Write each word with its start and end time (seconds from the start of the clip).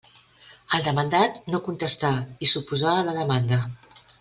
El 0.77 0.85
demandat 0.87 1.37
no 1.55 1.59
contestà 1.67 2.11
i 2.47 2.51
s'oposà 2.55 2.97
a 3.03 3.07
la 3.11 3.17
demanda. 3.21 3.63